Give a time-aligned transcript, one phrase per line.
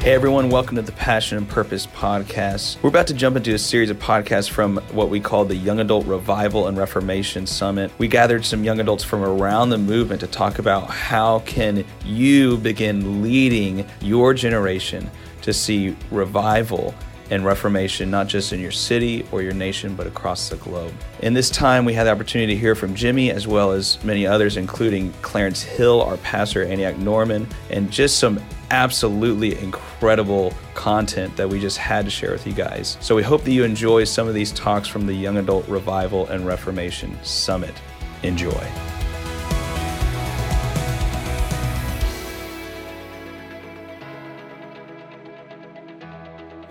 [0.00, 2.82] Hey everyone, welcome to the Passion and Purpose podcast.
[2.82, 5.78] We're about to jump into a series of podcasts from what we call the Young
[5.78, 7.92] Adult Revival and Reformation Summit.
[7.98, 12.56] We gathered some young adults from around the movement to talk about how can you
[12.56, 15.10] begin leading your generation
[15.42, 16.94] to see revival
[17.30, 20.92] and reformation, not just in your city or your nation, but across the globe.
[21.20, 24.26] In this time, we had the opportunity to hear from Jimmy as well as many
[24.26, 28.40] others, including Clarence Hill, our pastor, Antioch Norman, and just some
[28.70, 32.96] absolutely incredible content that we just had to share with you guys.
[33.00, 36.26] So we hope that you enjoy some of these talks from the Young Adult Revival
[36.28, 37.74] and Reformation Summit.
[38.22, 38.89] Enjoy.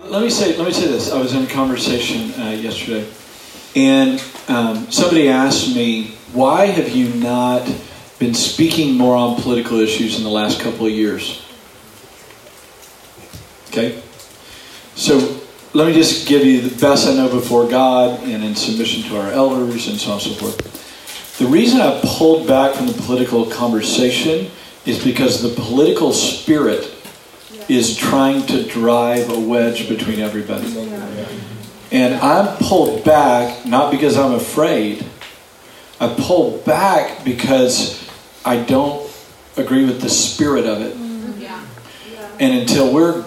[0.04, 1.12] Let me say, let me say this.
[1.12, 3.06] I was in a conversation uh, yesterday,
[3.76, 7.70] and um, somebody asked me, "Why have you not
[8.18, 11.44] been speaking more on political issues in the last couple of years?"
[13.68, 14.02] Okay?
[14.96, 15.40] So
[15.74, 19.20] let me just give you the best I know before God and in submission to
[19.20, 21.38] our elders and so on and so forth.
[21.38, 24.50] The reason I pulled back from the political conversation
[24.86, 26.99] is because the political spirit
[27.68, 30.66] is trying to drive a wedge between everybody.
[31.92, 35.04] And I'm pulled back not because I'm afraid.
[36.00, 38.08] I pull back because
[38.44, 39.10] I don't
[39.56, 40.94] agree with the spirit of it.
[40.94, 42.40] Mm-hmm.
[42.40, 43.24] And until we're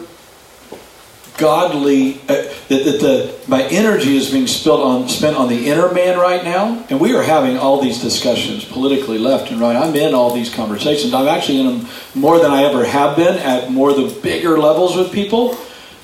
[1.37, 5.91] godly uh, that, that the my energy is being spent on spent on the inner
[5.91, 6.85] man right now.
[6.89, 9.75] And we are having all these discussions politically left and right.
[9.75, 11.13] I'm in all these conversations.
[11.13, 14.95] I'm actually in them more than i ever have been at more the bigger levels
[14.95, 15.57] with people.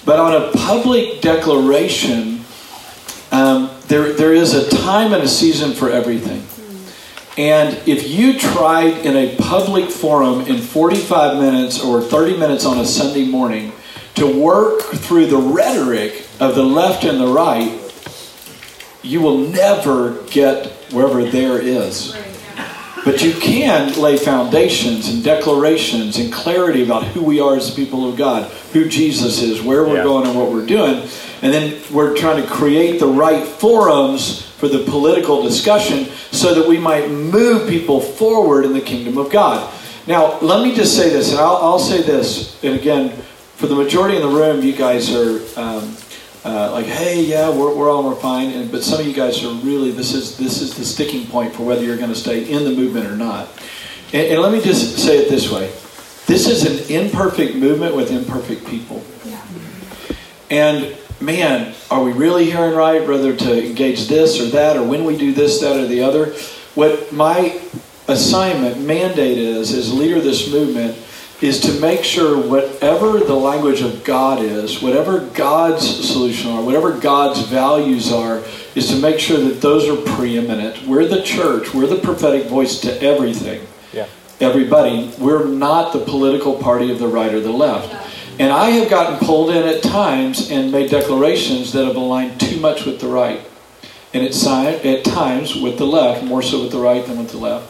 [0.06, 2.40] But on a public declaration
[3.32, 6.44] um, there, there is a time and a season for everything.
[7.38, 12.80] And if you tried in a public forum in 45 minutes or 30 minutes on
[12.80, 13.72] a sunday morning
[14.20, 17.80] to work through the rhetoric of the left and the right,
[19.02, 22.16] you will never get wherever there is.
[23.06, 27.82] But you can lay foundations and declarations and clarity about who we are as the
[27.82, 30.04] people of God, who Jesus is, where we're yeah.
[30.04, 31.08] going, and what we're doing.
[31.42, 36.68] And then we're trying to create the right forums for the political discussion so that
[36.68, 39.74] we might move people forward in the kingdom of God.
[40.06, 43.14] Now, let me just say this, and I'll, I'll say this, and again,
[43.60, 45.94] for the majority in the room, you guys are um,
[46.46, 48.52] uh, like, hey, yeah, we're, we're all we're fine.
[48.52, 51.54] And, but some of you guys are really this is this is the sticking point
[51.54, 53.50] for whether you're going to stay in the movement or not.
[54.14, 55.68] And, and, let me just say it this way:
[56.26, 59.04] this is an imperfect movement with imperfect people.
[59.26, 59.42] Yeah.
[60.50, 63.06] And man, are we really hearing right?
[63.06, 66.28] Whether to engage this or that, or when we do this, that, or the other.
[66.76, 67.60] What my
[68.08, 70.98] assignment, mandate is, as leader of this movement
[71.42, 77.00] is to make sure whatever the language of God is, whatever God's solution are, whatever
[77.00, 78.44] God's values are,
[78.76, 80.86] is to make sure that those are preeminent.
[80.86, 83.66] We're the church, we're the prophetic voice to everything.
[83.94, 84.08] Yeah.
[84.42, 87.96] Everybody, we're not the political party of the right or the left.
[88.40, 92.60] And I have gotten pulled in at times and made declarations that have aligned too
[92.60, 93.42] much with the right.
[94.14, 97.70] And at times with the left, more so with the right than with the left.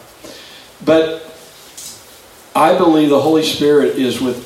[0.84, 1.29] But
[2.60, 4.36] I believe the Holy Spirit is with,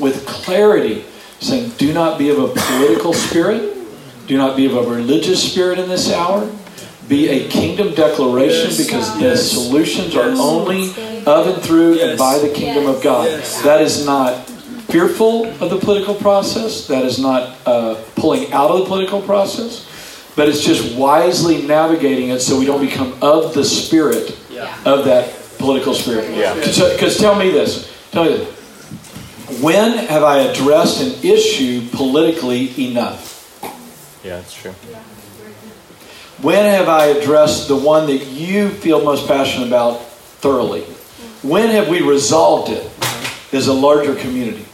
[0.00, 1.04] with clarity
[1.40, 3.76] saying, do not be of a political spirit,
[4.26, 6.50] do not be of a religious spirit in this hour.
[7.06, 8.82] Be a kingdom declaration yes.
[8.82, 9.20] because yes.
[9.20, 10.24] the solutions yes.
[10.24, 10.88] are only
[11.26, 13.26] of and through and by the kingdom of God.
[13.62, 14.46] That is not
[14.88, 16.86] fearful of the political process.
[16.86, 19.84] That is not uh, pulling out of the political process.
[20.34, 24.74] But it's just wisely navigating it so we don't become of the spirit yeah.
[24.86, 26.34] of that political spirit.
[26.36, 26.54] Yeah.
[26.54, 27.92] Because tell me this.
[28.10, 28.58] Tell me this.
[29.62, 33.36] When have I addressed an issue politically enough?
[34.22, 34.72] Yeah, that's true.
[36.42, 40.02] When have I addressed the one that you feel most passionate about
[40.40, 40.82] thoroughly?
[41.42, 42.88] When have we resolved it
[43.52, 44.64] as a larger community?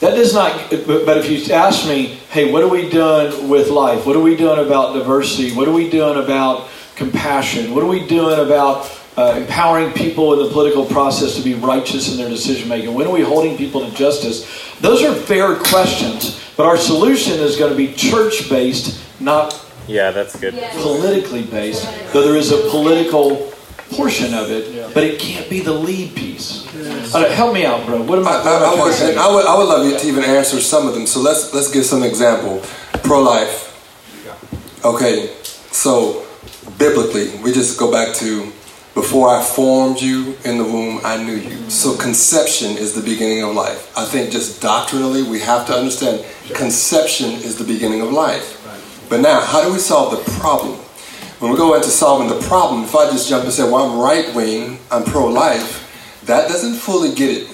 [0.00, 4.06] That does not, but if you ask me, hey, what are we doing with life?
[4.06, 5.52] What are we doing about diversity?
[5.54, 7.74] What are we doing about compassion?
[7.74, 8.86] What are we doing about
[9.20, 12.94] uh, empowering people in the political process to be righteous in their decision making?
[12.94, 14.48] When are we holding people to justice?
[14.80, 20.10] Those are fair questions, but our solution is going to be church based, not yeah,
[20.12, 20.54] that's good.
[20.54, 23.52] Politically based, though there is a political
[23.90, 24.88] portion of it, yeah.
[24.94, 26.64] but it can't be the lead piece.
[26.74, 27.12] Yes.
[27.12, 28.00] Right, help me out, bro.
[28.02, 28.30] What am I?
[28.30, 30.94] I, I, I, would, I, would, I would love you to even answer some of
[30.94, 31.06] them.
[31.06, 32.62] So let's let's give some example.
[33.02, 33.66] Pro life.
[34.84, 35.34] Okay,
[35.72, 36.24] so
[36.78, 38.50] biblically, we just go back to
[38.94, 41.70] Before I formed you in the womb, I knew you.
[41.70, 43.96] So conception is the beginning of life.
[43.96, 48.56] I think just doctrinally, we have to understand conception is the beginning of life.
[49.08, 50.72] But now, how do we solve the problem?
[51.38, 54.00] When we go into solving the problem, if I just jump and say, well, I'm
[54.00, 57.48] right wing, I'm pro life, that doesn't fully get it.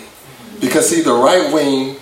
[0.58, 1.96] Because, see, the right wing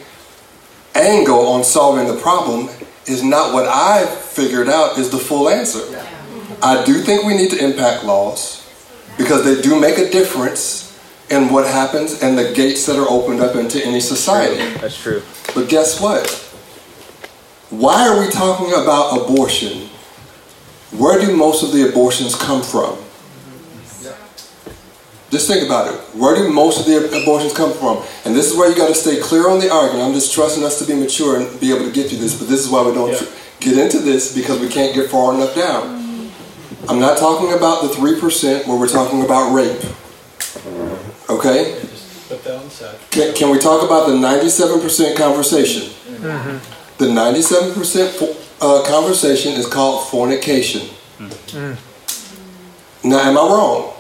[0.95, 2.69] angle on solving the problem
[3.07, 6.01] is not what I figured out is the full answer.
[6.63, 8.64] I do think we need to impact laws
[9.17, 10.99] because they do make a difference
[11.31, 14.57] in what happens and the gates that are opened up into any society.
[14.81, 15.23] That's true.
[15.55, 16.29] But guess what?
[17.71, 19.89] Why are we talking about abortion?
[20.93, 22.99] Where do most of the abortions come from?
[25.31, 25.99] Just think about it.
[26.15, 28.05] Where do most of the abortions come from?
[28.25, 30.07] And this is where you got to stay clear on the argument.
[30.07, 32.49] I'm just trusting us to be mature and be able to get through this, but
[32.49, 33.27] this is why we don't Yeah.
[33.59, 36.04] get into this because we can't get far enough down.
[36.89, 39.83] I'm not talking about the 3% where we're talking about rape.
[41.31, 41.81] Okay?
[42.29, 42.71] Put that on.
[43.11, 45.91] Can, can we talk about the 97% conversation?
[46.99, 50.89] The 97% fo- uh, conversation is called fornication.
[53.03, 53.93] Now, am I wrong?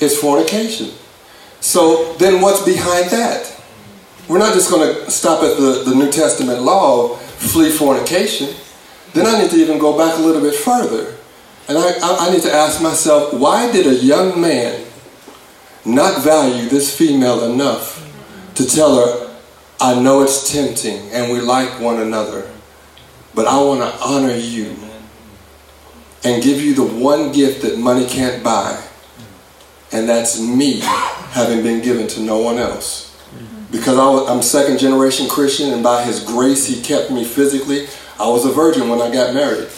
[0.00, 0.90] It's fornication.
[1.60, 3.48] So then what's behind that?
[4.28, 8.54] We're not just going to stop at the, the New Testament law of flee fornication.
[9.14, 11.16] Then I need to even go back a little bit further.
[11.68, 14.84] And I, I, I need to ask myself, why did a young man
[15.84, 18.08] not value this female enough
[18.54, 19.36] to tell her,
[19.80, 22.50] I know it's tempting and we like one another,
[23.34, 24.76] but I want to honor you
[26.24, 28.80] and give you the one gift that money can't buy,
[29.90, 30.78] and that's me
[31.30, 33.08] having been given to no one else.
[33.72, 37.86] Because I I'm second generation Christian, and by His grace, He kept me physically.
[38.18, 39.68] I was a virgin when I got married.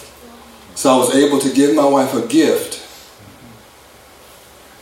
[0.74, 2.80] So I was able to give my wife a gift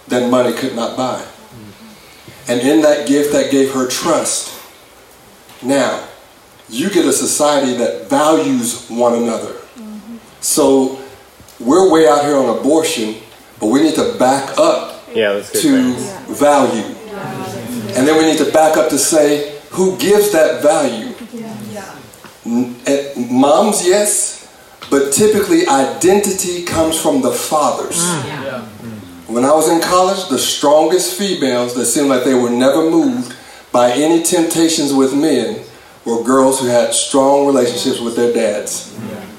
[0.08, 1.25] that money could not buy.
[2.49, 4.58] And in that gift, that gave her trust.
[5.62, 6.06] Now,
[6.69, 9.56] you get a society that values one another.
[10.40, 11.00] So
[11.60, 13.16] we're way out here on abortion,
[13.60, 16.40] but we need to back up Yeah, to friends.
[16.40, 16.96] value.
[17.94, 21.12] And then we need to back up to say, who gives that value?
[22.52, 24.46] N- eh, Moms, yes,
[24.90, 27.99] but typically identity comes from the fathers.
[29.26, 33.34] When I was in college, the strongest females that seemed like they were never moved
[33.72, 35.64] by any temptations with men
[36.04, 38.94] were girls who had strong relationships with their dads.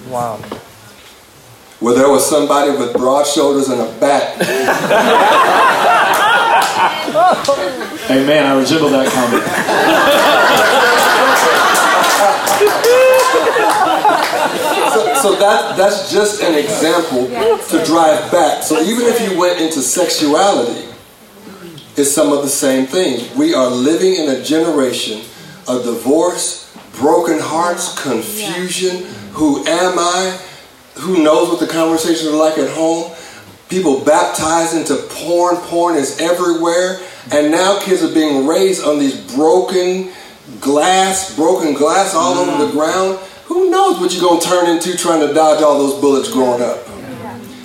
[0.10, 0.38] Wow.
[1.80, 4.40] Where there was somebody with broad shoulders and a back
[8.10, 10.80] man, I resemble that comment.
[14.94, 18.64] so, so that that's just an example to drive back.
[18.64, 20.90] So even if you went into sexuality,
[21.96, 23.30] it's some of the same thing.
[23.38, 25.22] We are living in a generation
[25.68, 29.04] of divorce, broken hearts, confusion.
[29.34, 30.40] Who am I?
[30.96, 33.12] Who knows what the conversations are like at home?
[33.70, 35.58] People baptized into porn.
[35.58, 37.00] Porn is everywhere.
[37.32, 40.12] And now kids are being raised on these broken
[40.60, 42.74] glass, broken glass all over the mm.
[42.74, 43.20] ground.
[43.46, 46.62] Who knows what you're going to turn into trying to dodge all those bullets growing
[46.62, 46.80] up?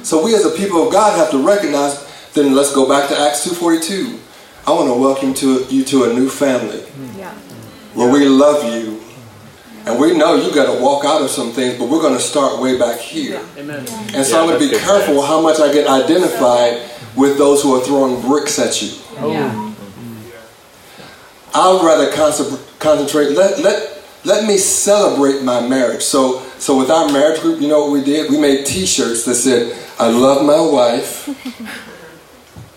[0.05, 3.19] So we as a people of God have to recognize, then let's go back to
[3.19, 4.19] Acts 2.42.
[4.67, 6.81] I want to welcome to, you to a new family
[7.95, 9.01] where we love you.
[9.87, 12.21] And we know you got to walk out of some things, but we're going to
[12.21, 13.41] start way back here.
[13.57, 13.79] Amen.
[14.15, 16.83] And so Yeah, I'm going to be that's good careful how much I get identified
[17.17, 18.89] with those who are throwing bricks at you.
[19.15, 19.51] Yeah.
[19.55, 19.65] Oh.
[21.55, 23.31] I would rather concent- concentrate.
[23.31, 26.03] Let let let me celebrate my marriage.
[26.03, 28.31] So so with our marriage group, you know what we did?
[28.31, 31.29] We made T-shirts that said "I love my wife,"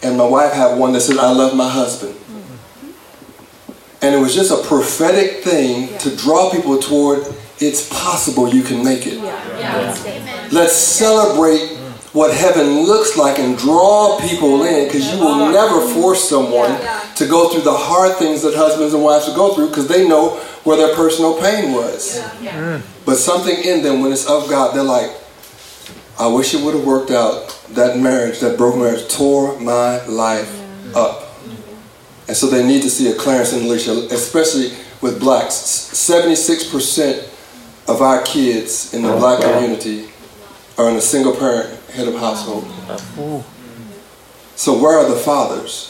[0.04, 2.16] and my wife had one that said "I love my husband."
[4.04, 7.24] And it was just a prophetic thing to draw people toward
[7.60, 9.20] it's possible you can make it.
[10.52, 11.78] Let's celebrate
[12.14, 16.78] what heaven looks like and draw people in because you will never force someone
[17.16, 20.08] to go through the hard things that husbands and wives will go through because they
[20.08, 22.20] know where their personal pain was.
[22.42, 22.82] Mm.
[23.06, 25.10] But something in them, when it's of God, they're like,
[26.20, 27.58] I wish it would have worked out.
[27.70, 30.60] That marriage, that broken marriage, tore my life
[30.96, 31.30] up.
[32.28, 35.56] And so they need to see a Clarence and Alicia, especially with blacks.
[35.56, 37.28] 76%
[37.88, 40.10] of our kids in the oh, black community
[40.78, 42.66] are in a single parent head of household.
[44.56, 45.88] So where are the fathers?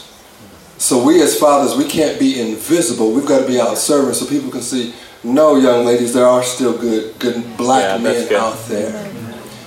[0.78, 3.12] So we as fathers, we can't be invisible.
[3.12, 6.42] We've got to be out serving so people can see, no, young ladies, there are
[6.42, 8.36] still good, good black Yeah, men good.
[8.36, 9.10] out there.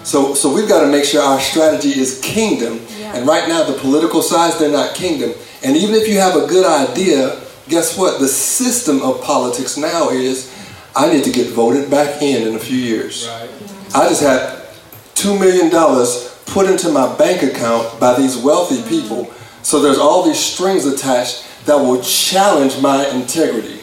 [0.04, 2.80] So, so we've got to make sure our strategy is kingdom
[3.16, 5.32] And right now, the political sides, they're not kingdom.
[5.64, 7.40] And even if you have a good idea,
[7.70, 8.20] guess what?
[8.20, 10.52] The system of politics now is
[10.96, 13.26] I need to get voted back in in a few years.
[13.28, 13.50] Right.
[13.96, 14.65] I just had
[15.16, 15.70] $2 million
[16.46, 19.32] put into my bank account by these wealthy people.
[19.64, 23.80] So there's all these strings attached that will challenge my integrity.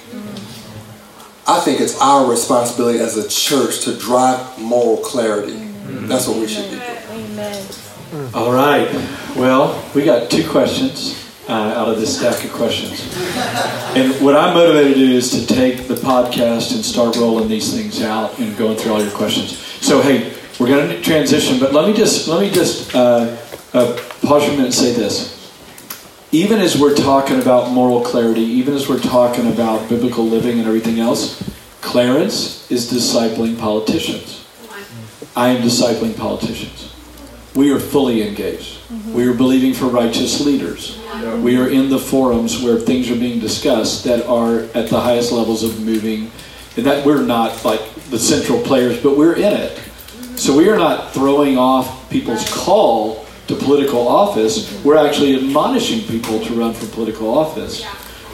[1.47, 5.69] I think it's our responsibility as a church to drive moral clarity.
[6.07, 7.33] That's what we should be doing.
[7.33, 7.67] Amen.
[8.33, 8.89] All right.
[9.37, 13.03] Well, we got two questions uh, out of this stack of questions.
[13.97, 17.75] And what I'm motivated to do is to take the podcast and start rolling these
[17.75, 19.59] things out and going through all your questions.
[19.81, 23.37] So, hey, we're going to transition, but let me just let me just uh,
[23.75, 25.52] uh, pause for a minute and say this.
[26.31, 30.69] Even as we're talking about moral clarity, even as we're talking about biblical living and
[30.69, 31.42] everything else,
[31.81, 34.47] Clarence is discipling politicians.
[35.35, 36.95] I am discipling politicians.
[37.57, 38.78] We are fully engaged.
[38.88, 39.14] Mm-hmm.
[39.14, 40.97] We are believing for righteous leaders.
[40.99, 41.38] Yeah.
[41.40, 45.33] We are in the forums where things are being discussed that are at the highest
[45.33, 46.31] levels of moving,
[46.76, 49.81] and that we're not like the central players, but we're in it.
[50.37, 54.83] So we are not throwing off people's call to political office.
[54.85, 57.87] We're actually admonishing people to run for political office,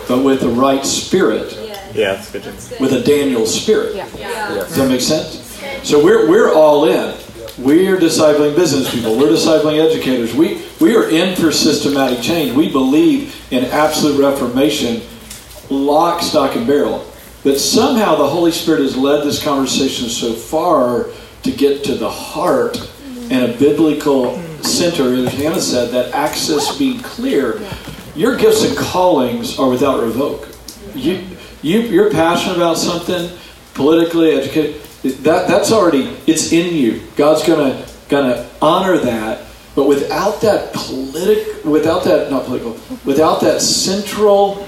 [0.06, 1.52] but with the right spirit.
[1.94, 2.80] Yeah, that's good.
[2.80, 3.96] With a Daniel spirit.
[3.96, 4.08] Yeah.
[4.48, 5.44] Does that make sense?
[5.82, 7.16] So we're, we're all in.
[7.58, 9.18] We are discipling business people.
[9.18, 10.34] We're discipling educators.
[10.34, 12.54] We, we are in for systematic change.
[12.54, 15.02] We believe in absolute reformation,
[15.68, 17.04] lock, stock, and barrel.
[17.42, 21.06] But somehow the Holy Spirit has led this conversation so far
[21.48, 22.78] to get to the heart
[23.30, 27.60] and a biblical center, as Hannah said, that access being clear.
[28.14, 30.48] Your gifts and callings are without revoke.
[30.94, 31.24] You,
[31.62, 33.30] you, you're passionate about something,
[33.74, 34.82] politically educated.
[35.22, 37.02] That, that's already it's in you.
[37.16, 39.46] God's gonna gonna honor that.
[39.74, 42.72] But without that politic, without that not political,
[43.04, 44.66] without that central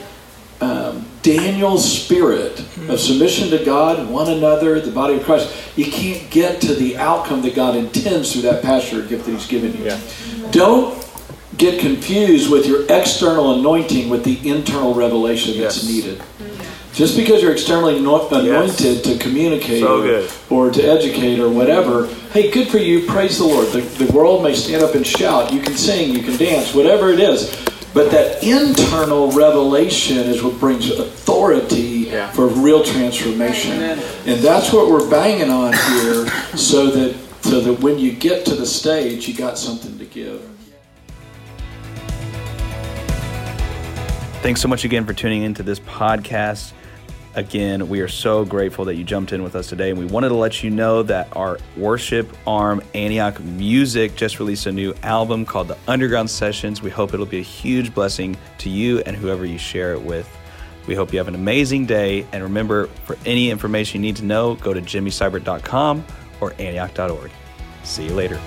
[0.60, 2.96] um, Daniel spirit of hmm.
[2.96, 7.42] submission to God, one another, the body of Christ, you can't get to the outcome
[7.42, 9.84] that God intends through that pastor gift that He's given you.
[9.84, 10.00] Yeah.
[10.50, 10.96] Don't
[11.56, 15.74] get confused with your external anointing with the internal revelation yes.
[15.74, 16.20] that's needed.
[16.20, 16.60] Hmm.
[16.92, 19.02] Just because you're externally anointed yes.
[19.02, 23.06] to communicate so or, or, to educate or whatever, hey, good for you.
[23.06, 23.68] Praise the Lord.
[23.68, 25.52] The, the world may stand up and shout.
[25.52, 27.69] You can sing, you can dance, whatever it is.
[27.92, 32.30] But that internal revelation is what brings authority yeah.
[32.30, 33.72] for real transformation.
[33.72, 33.98] Amen.
[34.26, 38.54] And that's what we're banging on here so that so that when you get to
[38.54, 40.40] the stage you got something to give.
[44.42, 46.72] Thanks so much again for tuning into this podcast.
[47.34, 49.90] Again, we are so grateful that you jumped in with us today.
[49.90, 54.66] And we wanted to let you know that our worship arm, Antioch Music, just released
[54.66, 56.82] a new album called The Underground Sessions.
[56.82, 60.28] We hope it'll be a huge blessing to you and whoever you share it with.
[60.88, 62.26] We hope you have an amazing day.
[62.32, 66.04] And remember, for any information you need to know, go to jimmyseibert.com
[66.40, 67.30] or antioch.org.
[67.84, 68.40] See you later.